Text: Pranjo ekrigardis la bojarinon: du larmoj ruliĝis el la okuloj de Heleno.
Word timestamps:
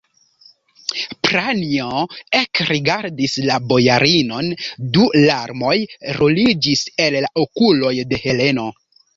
Pranjo 1.27 1.99
ekrigardis 2.39 3.35
la 3.49 3.59
bojarinon: 3.73 4.49
du 4.97 5.05
larmoj 5.27 5.77
ruliĝis 6.19 6.83
el 7.07 7.23
la 7.27 7.33
okuloj 7.47 7.97
de 8.15 8.25
Heleno. 8.27 8.71